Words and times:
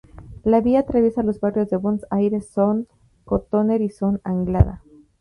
La 0.43 0.61
vía 0.61 0.79
atraviesa 0.79 1.21
los 1.21 1.39
barrios 1.39 1.69
de 1.69 1.77
Bons 1.77 2.07
Aires, 2.09 2.49
Son 2.49 2.87
Cotoner 3.23 3.83
y 3.83 3.89
Son 3.91 4.19
Anglada. 4.23 4.81